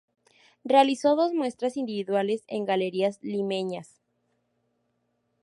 [0.63, 4.01] Realizó dos muestras individuales en galerías limeñas.